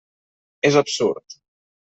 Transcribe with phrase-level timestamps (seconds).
[0.69, 1.39] És absurd!